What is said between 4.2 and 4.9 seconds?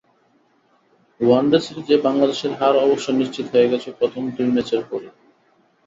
দুই ম্যাচের